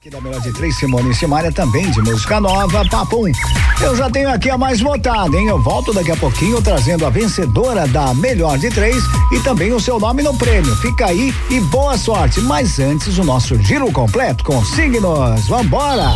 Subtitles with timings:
[0.00, 3.30] Aqui da melhor de três, Simone Simária também de música nova, Papum.
[3.82, 5.48] Eu já tenho aqui a mais votada, hein?
[5.48, 9.78] Eu volto daqui a pouquinho trazendo a vencedora da melhor de três e também o
[9.78, 10.74] seu nome no prêmio.
[10.76, 12.40] Fica aí e boa sorte.
[12.40, 15.46] Mas antes, o nosso giro completo com signos.
[15.46, 16.08] Vambora!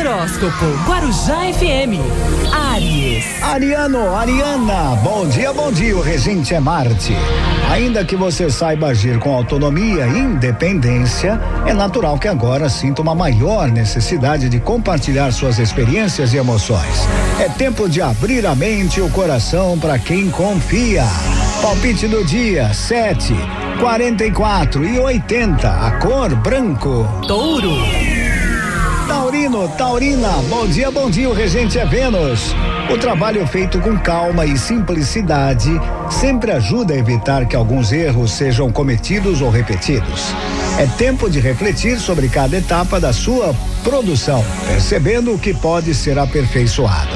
[0.00, 2.00] Horóscopo Guarujá FM.
[2.72, 3.42] Aries.
[3.42, 5.94] Ariano, Ariana, bom dia, bom dia.
[5.94, 7.14] O regente é Marte.
[7.70, 13.14] Ainda que você saiba agir com autonomia e independência, é natural que agora sinta uma
[13.14, 17.06] maior necessidade de compartilhar suas experiências e emoções.
[17.38, 21.04] É tempo de abrir a mente e o coração para quem confia.
[21.60, 23.34] Palpite do dia: 7,
[23.78, 25.68] 44 e 80.
[25.68, 27.06] A cor branco.
[27.28, 28.09] Touro.
[29.10, 32.54] Taurino, Taurina, bom dia, bom dia, o regente é Vênus.
[32.88, 35.68] O trabalho feito com calma e simplicidade
[36.08, 40.32] sempre ajuda a evitar que alguns erros sejam cometidos ou repetidos.
[40.78, 46.16] É tempo de refletir sobre cada etapa da sua produção, percebendo o que pode ser
[46.16, 47.10] aperfeiçoado.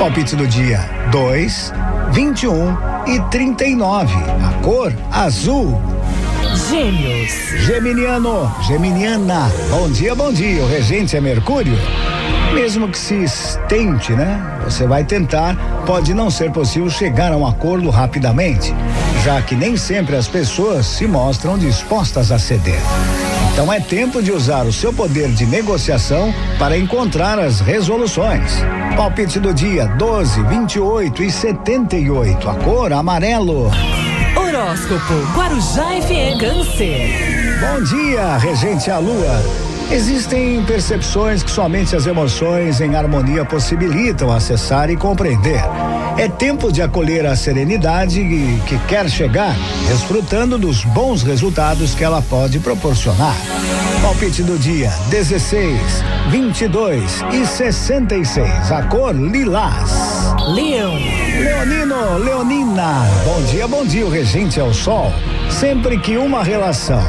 [0.00, 0.80] Palpite do dia:
[1.12, 1.72] 2,
[2.10, 2.76] 21
[3.06, 4.12] e 39.
[4.16, 5.80] A cor azul.
[6.54, 7.32] Gêmeos.
[7.64, 10.62] Geminiano, Geminiana, bom dia, bom dia.
[10.62, 11.76] O regente é Mercúrio.
[12.52, 13.24] Mesmo que se
[13.68, 14.60] tente, né?
[14.64, 18.74] Você vai tentar, pode não ser possível chegar a um acordo rapidamente,
[19.24, 22.80] já que nem sempre as pessoas se mostram dispostas a ceder.
[23.52, 28.52] Então é tempo de usar o seu poder de negociação para encontrar as resoluções.
[28.96, 32.48] Palpite do dia 12, 28 e 78.
[32.48, 33.70] A cor amarelo.
[34.60, 36.38] Horóscopo Guarujá FM.
[36.38, 37.58] Câncer.
[37.60, 39.42] Bom dia, regente a lua.
[39.90, 45.62] Existem percepções que somente as emoções em harmonia possibilitam acessar e compreender.
[46.18, 48.20] É tempo de acolher a serenidade
[48.66, 49.56] que quer chegar,
[49.88, 53.36] desfrutando dos bons resultados que ela pode proporcionar.
[54.02, 55.80] Palpite do dia: 16,
[56.28, 58.72] 22 e 66.
[58.72, 59.90] A cor lilás.
[60.54, 60.94] Leão.
[61.42, 62.18] Leonino,
[63.26, 65.12] Bom dia, bom dia, o regente é o sol.
[65.50, 67.02] Sempre que uma relação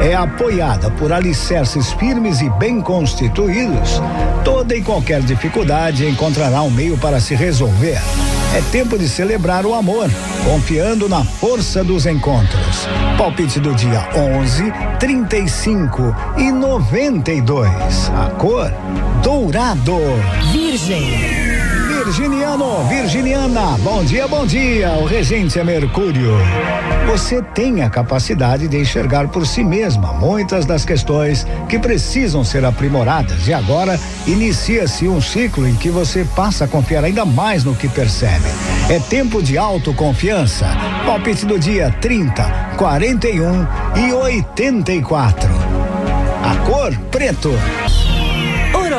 [0.00, 4.00] é apoiada por alicerces firmes e bem constituídos,
[4.44, 7.98] toda e qualquer dificuldade encontrará um meio para se resolver.
[8.54, 10.08] É tempo de celebrar o amor,
[10.44, 12.86] confiando na força dos encontros.
[13.18, 17.68] Palpite do dia 11, 35 e 92.
[18.14, 18.72] A cor
[19.24, 19.98] dourado.
[20.52, 21.45] Virgem.
[22.06, 24.92] Virginiano, Virginiana, bom dia, bom dia.
[24.92, 26.36] O regente é Mercúrio.
[27.08, 32.64] Você tem a capacidade de enxergar por si mesma muitas das questões que precisam ser
[32.64, 37.74] aprimoradas e agora inicia-se um ciclo em que você passa a confiar ainda mais no
[37.74, 38.46] que percebe.
[38.88, 40.64] É tempo de autoconfiança.
[41.04, 42.44] Palpite do dia 30,
[42.76, 43.66] 41
[43.96, 45.50] e 84.
[46.44, 47.50] A cor preto.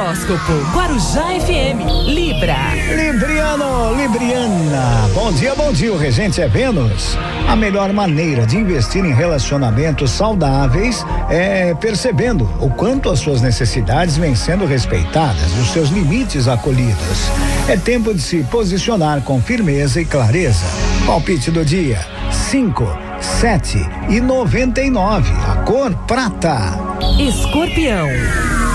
[0.08, 2.08] Horóscopo Guarujá FM.
[2.08, 2.56] Libra.
[2.96, 5.10] Libriano, Libriana.
[5.14, 5.92] Bom dia, bom dia.
[5.92, 7.18] O regente é Vênus.
[7.46, 14.16] A melhor maneira de investir em relacionamentos saudáveis é percebendo o quanto as suas necessidades
[14.16, 17.30] vêm sendo respeitadas e os seus limites acolhidos.
[17.68, 20.66] É tempo de se posicionar com firmeza e clareza.
[21.06, 22.00] Palpite do dia:
[22.32, 22.88] 5,
[23.20, 25.34] 7 e 99.
[25.52, 26.80] A cor prata.
[27.20, 28.08] Escorpião.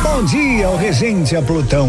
[0.03, 1.89] Bom dia, o regente a Plutão.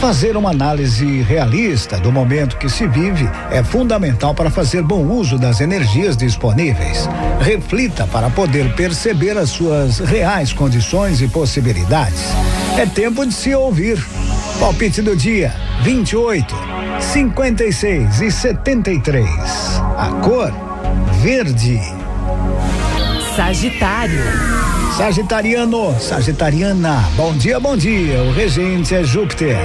[0.00, 5.36] Fazer uma análise realista do momento que se vive é fundamental para fazer bom uso
[5.36, 7.08] das energias disponíveis.
[7.40, 12.22] Reflita para poder perceber as suas reais condições e possibilidades.
[12.78, 14.02] É tempo de se ouvir.
[14.60, 16.54] Palpite do dia: 28,
[17.00, 19.28] 56 e 73.
[19.98, 20.52] A cor
[21.20, 21.80] verde.
[23.34, 24.59] Sagitário.
[24.96, 28.22] Sagitariano, Sagitariana, bom dia, bom dia.
[28.22, 29.56] O regente é Júpiter.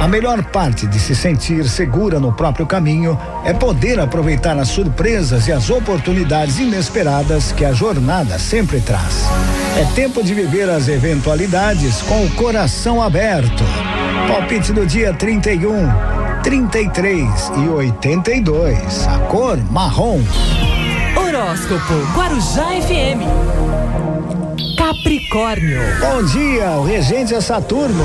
[0.00, 5.46] A melhor parte de se sentir segura no próprio caminho é poder aproveitar as surpresas
[5.46, 9.26] e as oportunidades inesperadas que a jornada sempre traz.
[9.76, 13.62] É tempo de viver as eventualidades com o coração aberto.
[14.26, 15.88] Palpite do dia 31,
[16.42, 19.06] 33 e 82.
[19.06, 20.20] A cor marrom.
[21.16, 23.69] Horóscopo Guarujá FM.
[25.30, 25.80] Capricórnio.
[26.00, 28.04] Bom dia, o regente é Saturno.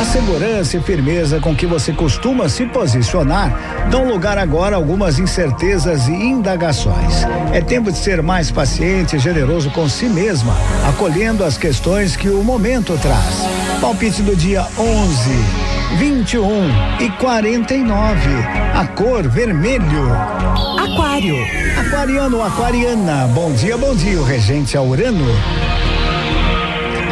[0.00, 5.18] A segurança e firmeza com que você costuma se posicionar dão lugar agora a algumas
[5.18, 7.24] incertezas e indagações.
[7.52, 10.54] É tempo de ser mais paciente e generoso com si mesma,
[10.88, 13.44] acolhendo as questões que o momento traz.
[13.80, 15.30] Palpite do dia 11,
[15.98, 16.68] 21
[17.00, 18.20] e 49.
[18.74, 20.12] A cor vermelho.
[20.78, 21.36] Aquário.
[21.80, 23.26] Aquariano, aquariana.
[23.34, 24.20] Bom dia, bom dia.
[24.20, 25.26] O regente é Urano.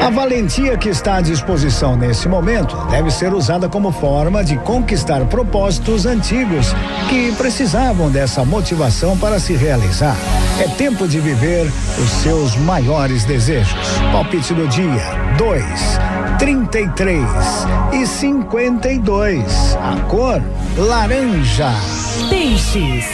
[0.00, 5.24] A valentia que está à disposição nesse momento deve ser usada como forma de conquistar
[5.26, 6.68] propósitos antigos
[7.10, 10.16] que precisavam dessa motivação para se realizar.
[10.60, 11.66] É tempo de viver
[11.98, 13.98] os seus maiores desejos.
[14.12, 15.02] Palpite do dia:
[15.36, 15.64] 2,
[16.38, 17.24] 33
[17.92, 19.76] e 52.
[19.82, 20.40] A cor
[20.76, 21.72] laranja.
[22.30, 23.04] Peixes.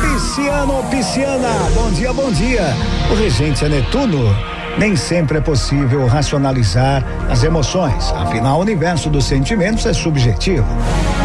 [0.00, 2.74] Pisciano ou pisciana, bom dia, bom dia.
[3.10, 4.51] O regente é Netuno.
[4.78, 10.66] Nem sempre é possível racionalizar as emoções, afinal, o universo dos sentimentos é subjetivo.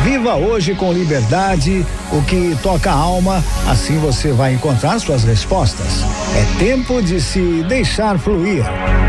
[0.03, 6.03] Viva hoje com liberdade o que toca a alma, assim você vai encontrar suas respostas.
[6.35, 8.63] É tempo de se deixar fluir.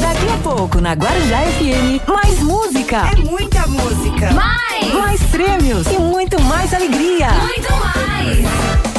[0.00, 3.08] Daqui a pouco na Guarujá FM, mais música.
[3.12, 4.30] É muita música.
[4.32, 4.92] Mais!
[4.92, 7.30] Mais prêmios e muito mais alegria.
[7.30, 8.89] Muito mais.